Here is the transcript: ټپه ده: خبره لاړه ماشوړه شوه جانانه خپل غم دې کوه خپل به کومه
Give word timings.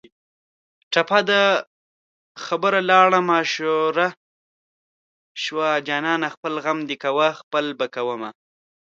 ټپه 0.91 1.19
ده: 1.29 1.43
خبره 2.45 2.79
لاړه 2.89 3.19
ماشوړه 3.29 4.07
شوه 5.43 5.67
جانانه 5.87 6.27
خپل 6.35 6.53
غم 6.63 6.79
دې 6.89 6.95
کوه 7.03 7.27
خپل 7.39 7.65
به 7.79 7.87
کومه 7.95 8.29